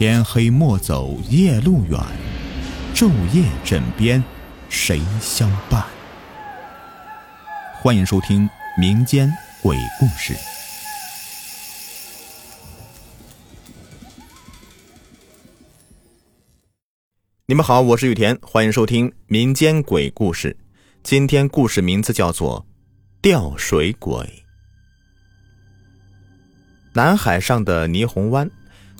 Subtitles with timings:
[0.00, 2.00] 天黑莫走夜路远，
[2.94, 4.24] 昼夜枕边
[4.70, 5.84] 谁相伴？
[7.74, 9.30] 欢迎收听民间
[9.62, 10.34] 鬼故事。
[17.44, 20.56] 你们好，我是雨田，欢迎收听民间鬼故事。
[21.02, 22.62] 今天故事名字叫做
[23.20, 24.14] 《吊水鬼》。
[26.94, 28.50] 南海上的霓虹湾。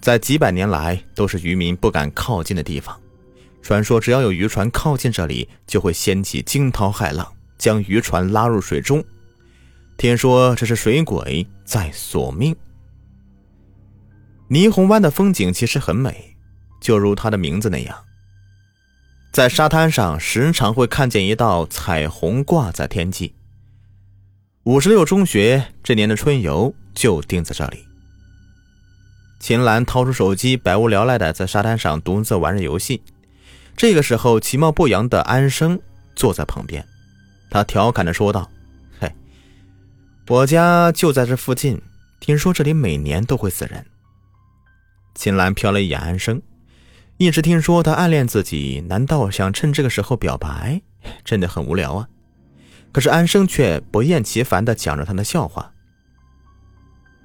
[0.01, 2.99] 在几百年来，都是渔民不敢靠近的地方。
[3.63, 9.05] 传说，只要有渔船靠近这里，就会掀起惊涛骇浪，将渔船拉入水中。
[9.99, 12.57] 听说这是水鬼在索命。
[14.49, 16.35] 霓虹湾的风景其实很美，
[16.81, 17.95] 就如它的名字那样，
[19.31, 23.35] 在沙滩上时常会看见一道彩虹挂在天际。
[24.65, 27.90] 五十六中学这年的春游就定在这里。
[29.41, 33.03] 秦岚掏出手机，百无聊赖的在沙滩上独自玩着游戏。
[33.75, 35.81] 这个时候，其貌不扬的安生
[36.15, 36.87] 坐在旁边，
[37.51, 38.51] 他调侃的说道
[39.01, 39.11] ：“嘿，
[40.29, 41.81] 我家就在这附近，
[42.21, 43.87] 听说这里每年都会死人。”
[45.17, 46.43] 秦岚瞟了一眼安生，
[47.17, 50.83] 一直听说他暗恋自己，难道想趁这个时候表白？
[51.25, 52.07] 真的很无聊啊！
[52.93, 55.73] 可是安生却不厌其烦的讲着他的笑话：“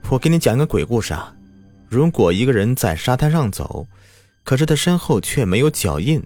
[0.08, 1.35] 我给你讲个鬼故事啊。”
[1.96, 3.88] 如果一个人在沙滩上走，
[4.44, 6.22] 可是他身后却没有脚印，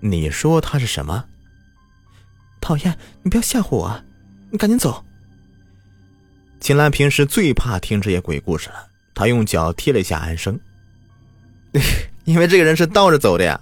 [0.00, 1.26] 你说他是什么？
[2.58, 4.02] 讨厌，你不要吓唬我，
[4.50, 5.04] 你赶紧走。
[6.58, 10.58] 秦岚平时最怕听这些鬼故事了，他用脚踢了一下安生，
[12.24, 13.60] 因为这个人是倒着走的呀。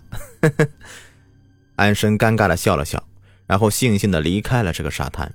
[1.74, 3.02] 安生尴尬的笑了笑，
[3.48, 5.28] 然后悻悻的离开了这个沙滩。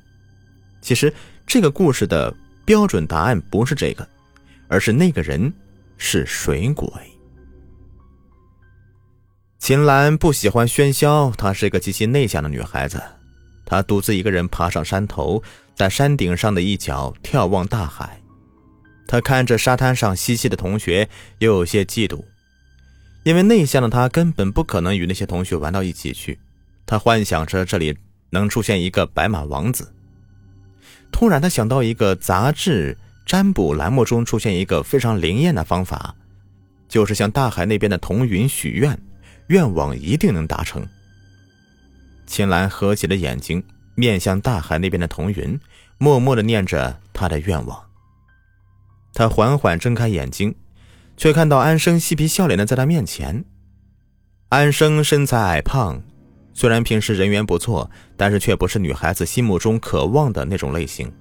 [0.80, 1.14] 其实
[1.46, 4.08] 这个故事的标准答案不是这个，
[4.70, 5.54] 而是那个人。
[6.06, 6.86] 是水鬼。
[9.58, 13.02] 秦岚不喜欢喧嚣，她是一个极其内向的女孩子。
[13.66, 15.42] 她独自一个人爬上山头，
[15.78, 18.22] 在山顶上的一角眺望大海。
[19.08, 21.08] 她看着沙滩上嬉戏的同学，
[21.40, 22.22] 又有些嫉妒，
[23.24, 26.38] 因为内向的她根本不可能与那些同学玩到一起去。
[26.86, 27.98] 她幻想着这里
[28.30, 29.90] 能出现一个白马王子。
[31.14, 32.98] 突然，她想到一个杂志。
[33.26, 36.16] 占卜栏目中出现一个非常灵验的方法，
[36.88, 39.00] 就是向大海那边的童云许愿，
[39.48, 40.86] 愿望一定能达成。
[42.26, 43.64] 秦岚合起了眼睛，
[43.96, 45.60] 面向大海那边的童云，
[45.98, 47.84] 默默的念着他的愿望。
[49.14, 50.56] 他缓缓睁开眼睛，
[51.16, 53.46] 却看到安生嬉皮笑脸的在他面前。
[54.50, 56.02] 安生身材矮胖，
[56.54, 61.12] 虽然平时人缘不错，但是却不是女孩子心目中渴望的那种类型。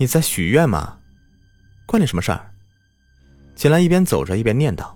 [0.00, 0.96] 你在许愿吗？
[1.84, 2.52] 关你什么事儿？
[3.56, 4.88] 秦岚一边走着一边念叨：“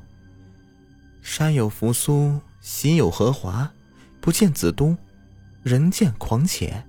[1.21, 3.69] 山有扶苏，心有荷华，
[4.21, 4.97] 不见子都，
[5.65, 6.85] 人见狂且。”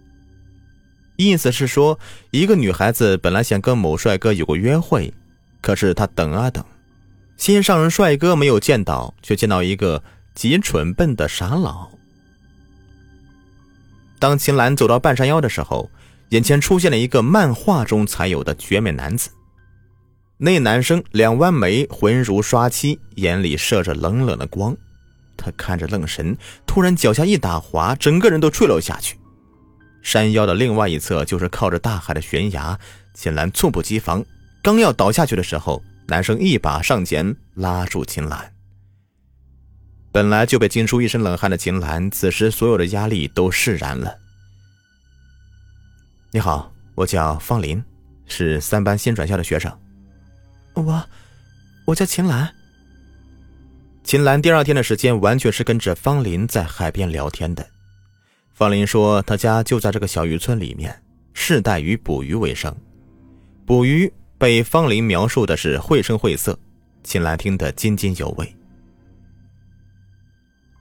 [1.17, 5.11] 意思是说，一个女孩子本来想跟某帅哥有个约会，
[5.59, 6.63] 可是她等啊等，
[7.35, 10.03] 心上人帅哥没有见到，却见到一个
[10.35, 11.89] 极蠢笨的傻佬。
[14.19, 15.89] 当秦岚走到半山腰的时候。
[16.33, 19.29] 眼前出现了一个漫画中才有的绝美男子，
[20.39, 24.75] 那男生两弯眉，浑如刷漆，眼里射着冷冷的光。
[25.37, 26.35] 他看着愣神，
[26.65, 29.15] 突然脚下一打滑，整个人都坠落下去。
[30.01, 32.79] 山腰的另外一侧就是靠着大海的悬崖。
[33.13, 34.25] 秦岚猝不及防，
[34.63, 38.51] 刚要倒下去的时候，男生一把上前拉住秦岚。
[40.11, 44.22] 本来就被惊出一身冷汗的秦岚，此时所有的压力都释然了。
[46.35, 47.79] 你好，我叫方林，
[48.25, 49.71] 是三班新转校的学生。
[50.73, 51.07] 我，
[51.85, 52.51] 我叫秦岚。
[54.03, 57.63] 秦岚第二天的时间完全是跟着方林在海边聊天的。
[58.51, 61.03] 方林说，他家就在这个小渔村里面，
[61.35, 62.75] 世代以捕鱼为生。
[63.63, 66.57] 捕鱼被方林描述的是绘声绘色，
[67.03, 68.55] 秦岚听得津津有味。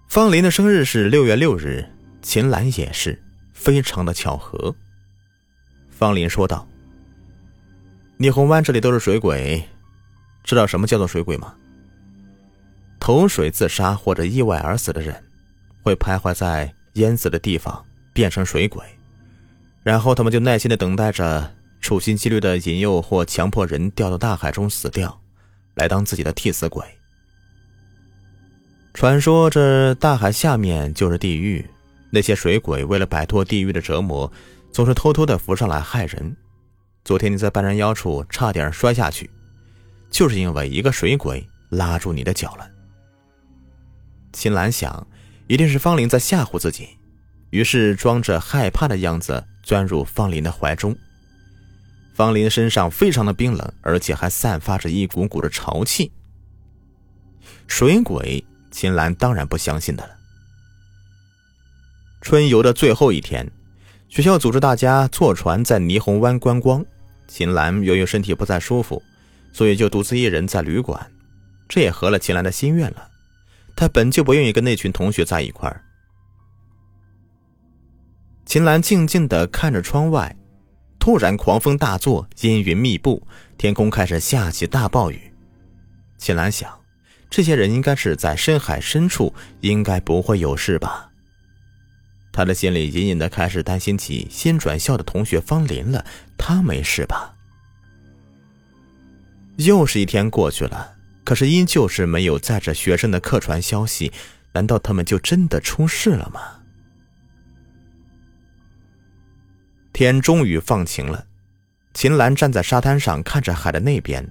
[0.08, 1.84] 方林的生日是六月六日，
[2.22, 3.22] 秦岚也是，
[3.52, 4.74] 非常的巧合。
[6.02, 6.66] 方林说道
[8.18, 9.62] ：“霓虹湾这里都是水鬼，
[10.42, 11.54] 知道什么叫做水鬼吗？
[12.98, 15.14] 投水自杀或者意外而死的人，
[15.80, 18.84] 会徘徊在淹死的地方，变成水鬼，
[19.84, 21.48] 然后他们就耐心的等待着
[21.80, 25.16] 处心积虑的引诱或强迫人掉到大海中死掉，
[25.74, 26.84] 来当自己的替死鬼。
[28.92, 31.64] 传说这大海下面就是地狱，
[32.10, 34.28] 那些水鬼为了摆脱地狱的折磨。”
[34.72, 36.34] 总是偷偷的浮上来害人。
[37.04, 39.28] 昨天你在半山腰处差点摔下去，
[40.10, 42.68] 就是因为一个水鬼拉住你的脚了。
[44.32, 45.06] 秦岚想，
[45.46, 46.88] 一定是方林在吓唬自己，
[47.50, 50.96] 于是装着害怕的样子钻入方林的怀中。
[52.14, 56.10] 方林身上非常的冰冷，而且还散发着一股股的潮气。
[57.66, 60.16] 水鬼，秦岚当然不相信的了。
[62.20, 63.50] 春游的最后一天，
[64.12, 66.84] 学校组织大家坐船在霓虹湾观光。
[67.26, 69.02] 秦岚由于身体不再舒服，
[69.54, 71.10] 所以就独自一人在旅馆。
[71.66, 73.08] 这也合了秦岚的心愿了。
[73.74, 75.82] 她本就不愿意跟那群同学在一块儿。
[78.44, 80.36] 秦岚静静的看着窗外，
[80.98, 83.26] 突然狂风大作，阴云密布，
[83.56, 85.32] 天空开始下起大暴雨。
[86.18, 86.70] 秦岚想，
[87.30, 89.32] 这些人应该是在深海深处，
[89.62, 91.11] 应该不会有事吧。
[92.32, 96.04] 他的心里隐隐的开始担心起新转校的同学方林了，
[96.38, 97.34] 他没事吧？
[99.56, 104.10] 又是一天过去了，可是依旧是没有载着学生的客船消息，
[104.52, 106.40] 难道他们就真的出事了吗？
[109.92, 111.26] 天终于放晴了，
[111.92, 114.26] 秦岚站在沙滩上看着海的那边，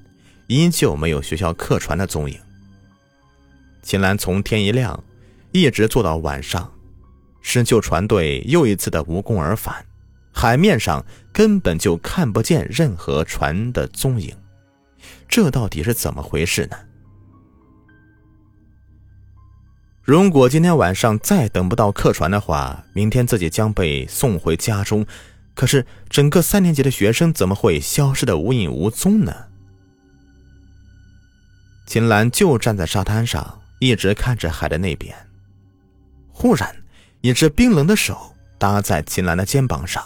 [0.48, 2.38] 依旧没有学校客船的踪影。
[3.84, 5.04] 秦岚从天一亮，
[5.52, 6.74] 一直坐到晚上。
[7.42, 9.86] 施救船队又一次的无功而返，
[10.32, 14.36] 海面上根本就看不见任何船的踪影，
[15.28, 16.78] 这到底是怎么回事呢？
[20.04, 25.06] 如果今天晚上再等不到客船的话，明天自己将被送回家中。
[25.54, 29.34] 可是整个三年级的学生怎么会消失的无影无踪呢？
[31.86, 35.16] 秦岚就站在沙滩上，一直看着海的那边，
[36.32, 36.81] 忽然。
[37.22, 40.04] 一只冰冷的手搭在秦岚的肩膀上，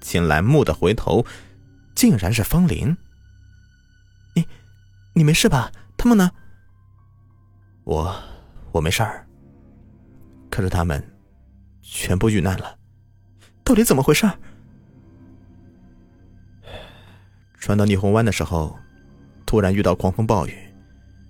[0.00, 1.24] 秦岚蓦地回头，
[1.94, 2.96] 竟然是方林。
[4.34, 4.44] 你，
[5.12, 5.70] 你没事吧？
[5.96, 6.28] 他们呢？
[7.84, 8.12] 我，
[8.72, 9.24] 我没事儿。
[10.50, 11.02] 可是他们
[11.80, 12.76] 全部遇难了，
[13.62, 14.28] 到底怎么回事？
[17.60, 18.76] 船到霓虹湾的时候，
[19.44, 20.58] 突然遇到狂风暴雨，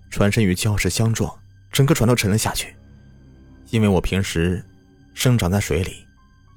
[0.08, 1.38] 船身与礁石相撞，
[1.70, 2.74] 整个船都沉了下去。
[3.68, 4.64] 因为我平时。
[5.16, 6.06] 生长在水里，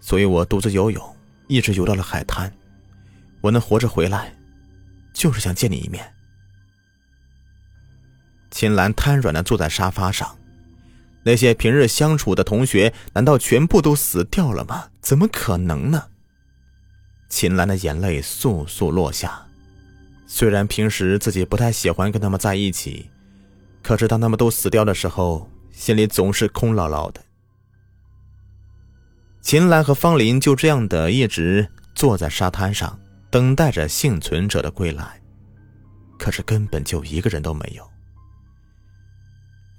[0.02, 1.18] 所以我独自游泳，
[1.48, 2.54] 一直游到了海滩。
[3.40, 4.36] 我能活着回来，
[5.14, 6.14] 就是想见你一面。
[8.52, 10.38] 秦岚瘫软的坐在沙发上，
[11.24, 14.90] 那些平日相处的同学，难道全部都死掉了吗？
[15.00, 16.08] 怎么可能呢？
[17.30, 19.42] 秦岚的眼泪簌簌落下。
[20.28, 23.10] 虽然平时自己不太喜欢跟他们在一起，
[23.82, 27.24] 可是当他们都死掉的时候，心里总是空落落的。
[29.42, 33.00] 秦岚和方林就这样的一直坐在沙滩上，
[33.32, 35.20] 等待着幸存者的归来，
[36.18, 37.90] 可是根本就一个人都没有。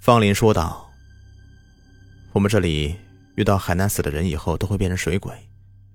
[0.00, 0.90] 方林说道
[2.32, 2.96] ：“我们这里
[3.36, 5.32] 遇到海难死的人以后，都会变成水鬼，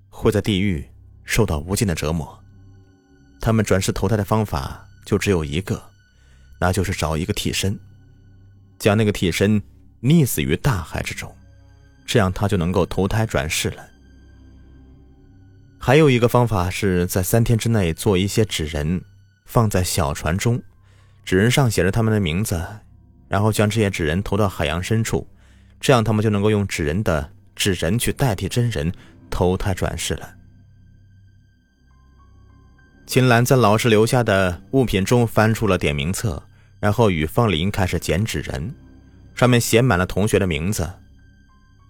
[0.08, 0.88] 会在地狱
[1.24, 2.38] 受到无尽的折磨。
[3.40, 5.82] 他们转世投胎的方法就只有一个，
[6.60, 7.78] 那就是找一个替身，
[8.78, 9.60] 将那个替身
[10.02, 11.36] 溺死于大海之中。”
[12.06, 13.84] 这样他就能够投胎转世了。
[15.78, 19.02] 还有一个方法是在三天之内做一些纸人，
[19.44, 20.62] 放在小船中，
[21.24, 22.64] 纸人上写着他们的名字，
[23.28, 25.26] 然后将这些纸人投到海洋深处，
[25.80, 28.92] 这样他们就能够用纸人的纸人去代替真人
[29.30, 30.34] 投胎转世了。
[33.06, 36.42] 秦岚在老师留下的物品中翻出了点名册，
[36.80, 38.74] 然后与方林开始捡纸人，
[39.36, 40.90] 上面写满了同学的名字。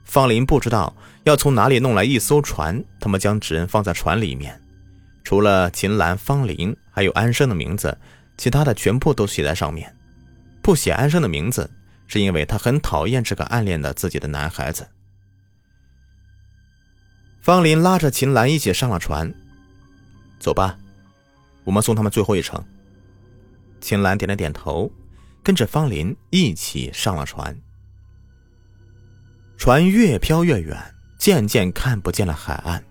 [0.06, 0.94] 方林不知道
[1.24, 4.58] 要从哪里弄来一艘船，他们将纸人放在船里面，
[5.24, 7.98] 除了秦岚、方林还有安生的名字，
[8.38, 9.94] 其他的全部都写在上面。
[10.62, 11.68] 不写安生的名字，
[12.06, 14.86] 是因为他很讨厌这个暗恋的自己的男孩子。
[17.42, 19.32] 方林拉着秦岚一起上了船，
[20.38, 20.78] 走吧，
[21.64, 22.64] 我们送他们最后一程。
[23.80, 24.90] 秦岚点了点头，
[25.42, 27.56] 跟着方林一起上了船。
[29.56, 30.76] 船越飘越远，
[31.18, 32.82] 渐渐看不见了海岸。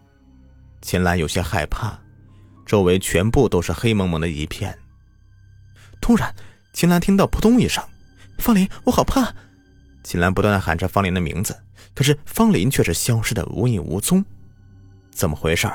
[0.82, 1.98] 秦岚有些害怕，
[2.66, 4.78] 周围全部都是黑蒙蒙的一片。
[6.02, 6.34] 突然，
[6.74, 7.84] 秦岚听到扑通一声，
[8.40, 9.34] 方林，我好怕！
[10.04, 11.58] 秦岚不断的喊着方林的名字，
[11.94, 14.24] 可是方林却是消失的无影无踪。
[15.12, 15.68] 怎么回事？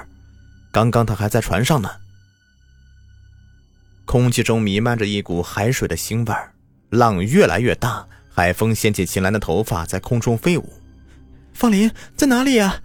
[0.70, 1.90] 刚刚他还在船上呢。
[4.04, 6.35] 空气中弥漫着一股海水的腥味
[6.90, 10.73] 浪越来越大，海风掀起秦岚的头发，在空中飞舞。
[11.61, 12.81] 方林在哪里呀？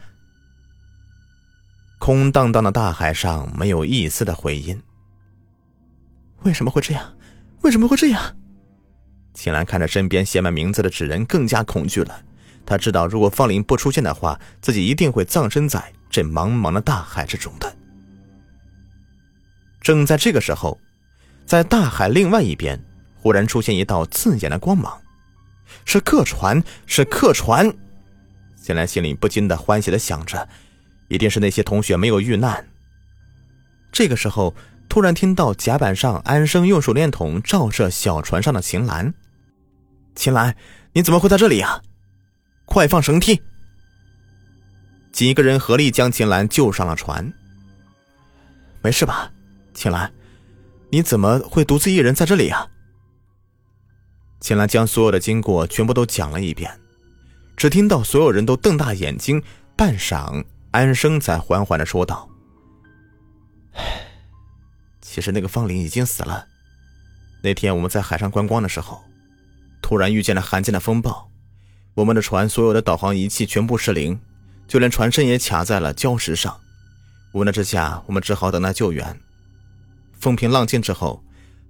[1.98, 4.84] 空荡荡的大海上没有一丝的回音。
[6.44, 7.14] 为什么会这样？
[7.62, 8.36] 为什么会这样？
[9.34, 12.22] 秦岚看着身边写满名字的纸人，更加恐惧了。
[12.66, 17.74] 他知道，如果方林不出现的话，自己一定会葬身在这茫茫的大海之中的。
[19.80, 20.78] 正在这个时候，
[21.46, 22.78] 在大海另外一边，
[23.16, 25.02] 忽然出现一道刺眼的光芒，
[25.86, 27.74] 是客船，是客船。
[28.66, 30.50] 秦岚心里不禁的欢喜的想着，
[31.08, 32.68] 一定是那些同学没有遇难。
[33.92, 34.56] 这个时候，
[34.90, 39.14] 突然听到甲板上安生用手电筒照射小船上的秦岚。
[40.16, 40.56] 秦岚，
[40.94, 41.80] 你怎么会在这里呀？
[42.66, 43.40] 快放绳梯！
[45.12, 47.32] 几个人合力将秦岚救上了船。
[48.82, 49.32] 没事吧，
[49.76, 50.12] 秦岚？
[50.90, 52.68] 你怎么会独自一人在这里呀？
[54.40, 56.76] 秦岚将所有的经过全部都讲了一遍，
[57.56, 59.42] 只听到所有人都瞪大眼睛。
[59.78, 62.30] 半晌，安生才缓缓的说道
[63.76, 63.84] ：“唉
[65.02, 66.48] 其实那个方林已经死了。
[67.44, 69.04] 那天我们在海上观光的时候，
[69.82, 71.30] 突然遇见了罕见的风暴。”
[71.96, 74.20] 我们的船所有的导航仪器全部失灵，
[74.68, 76.60] 就连船身也卡在了礁石上。
[77.34, 79.18] 无奈之下，我们只好等待救援。
[80.20, 81.24] 风平浪静之后，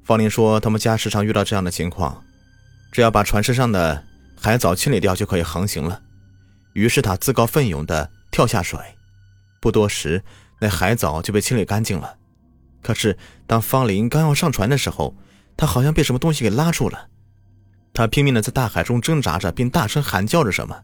[0.03, 2.23] 方林说他们家时常遇到这样的情况，
[2.91, 4.03] 只要把船身上的
[4.45, 6.03] 海藻清理掉就可以航行了。
[6.73, 8.79] 于是他自告奋勇地跳下水，
[9.59, 10.23] 不多时，
[10.61, 12.15] 那海藻就被清理干净了。
[12.83, 15.15] 可是当方林刚要上船的时候，
[15.57, 17.07] 他好像被什么东西给拉住了。
[17.91, 20.79] 他拼命的在大海中挣扎着，并大声喊叫着什么。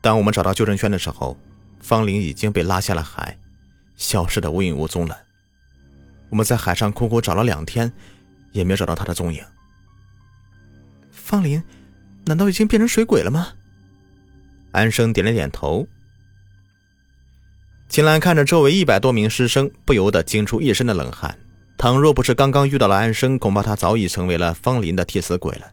[0.00, 1.38] 当我们找到救生圈的时候，
[1.78, 3.38] 方林已经被拉下了海，
[3.94, 5.16] 消失的无影无踪了。
[6.30, 7.92] 我们在海上苦苦找了两天，
[8.50, 9.40] 也没有找到他的踪影。
[11.12, 11.62] 方林，
[12.24, 13.48] 难道已经变成水鬼了吗？
[14.72, 15.86] 安生点了点头。
[17.88, 21.38] 秦岚看着周围一百多名师生，不由得惊出一身的冷汗。
[21.76, 25.70] 倘若不是刚刚遇到了安生，恐怕他早已成为了方林的替死鬼了。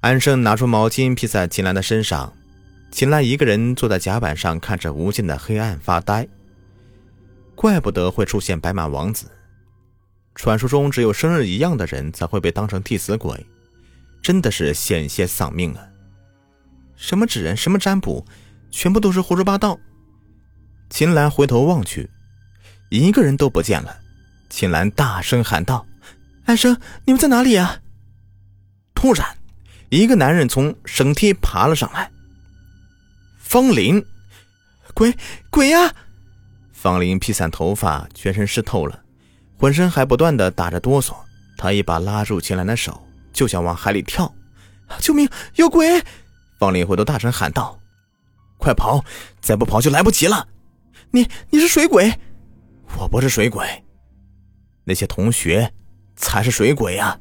[0.00, 2.32] 安生拿出毛巾披在秦岚的身上，
[2.90, 6.28] 秦岚一个人坐在甲板上，看着无尽的黑暗发呆。
[7.54, 9.30] 怪不得会出现白马王子，
[10.34, 13.46] 传说中只有生日一样的人才会被当成替死鬼，
[14.22, 15.84] 真的是险些丧命啊！
[16.96, 18.24] 什么纸人，什么占卜，
[18.70, 19.78] 全部都是胡说八道。
[20.88, 22.08] 秦岚回头望去，
[22.90, 23.96] 一个人都不见了。
[24.48, 25.84] 秦岚大声喊道
[26.46, 27.80] ：“安生，你们在哪里啊？”
[28.94, 29.26] 突然。
[29.88, 32.10] 一个男人从绳梯爬了上来。
[33.36, 34.02] 方林，
[34.94, 35.14] 鬼
[35.50, 35.92] 鬼呀！
[36.72, 39.02] 方林披散头发，全身湿透了，
[39.58, 41.14] 浑身还不断的打着哆嗦。
[41.58, 44.32] 他一把拉住秦岚的手，就想往海里跳。
[44.98, 45.28] 救命！
[45.56, 46.02] 有鬼！
[46.58, 47.78] 方林回头大声喊道
[48.58, 49.04] ：“快跑！
[49.40, 50.46] 再不跑就来不及了！”
[51.10, 52.12] 你你是水鬼？
[52.98, 53.66] 我不是水鬼，
[54.84, 55.72] 那些同学
[56.16, 57.18] 才是水鬼呀！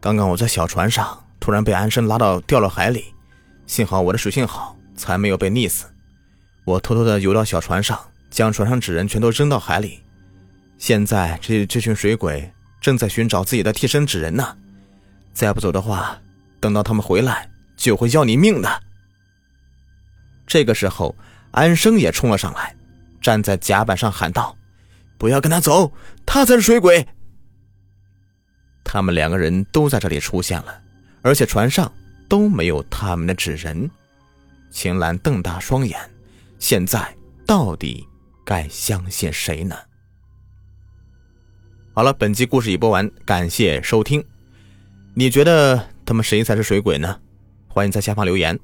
[0.00, 1.20] 刚刚我在小船上。
[1.40, 3.12] 突然被安生拉到掉了海里，
[3.66, 5.84] 幸好我的水性好，才没有被溺死。
[6.64, 8.00] 我偷偷的游到小船上，
[8.30, 10.02] 将船上纸人全都扔到海里。
[10.78, 12.50] 现在这这群水鬼
[12.80, 14.56] 正在寻找自己的替身纸人呢。
[15.34, 16.16] 再不走的话，
[16.60, 18.82] 等到他们回来就会要你命的。
[20.46, 21.14] 这个时候，
[21.50, 22.74] 安生也冲了上来，
[23.20, 24.56] 站在甲板上喊道
[25.18, 25.92] ：“不要跟他走，
[26.24, 27.06] 他才是水鬼。”
[28.84, 30.80] 他们两个人都在这里出现了。
[31.22, 31.90] 而且船上
[32.28, 33.90] 都没有他们的纸人，
[34.70, 35.98] 秦岚瞪大双眼，
[36.58, 38.06] 现在到底
[38.44, 39.74] 该相信谁呢？
[41.94, 44.22] 好了，本集故事已播完，感谢收听。
[45.16, 47.20] 你觉得他们谁才是水鬼呢？
[47.68, 48.58] 欢迎在下方留言。